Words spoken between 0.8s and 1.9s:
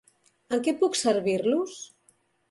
servir-los?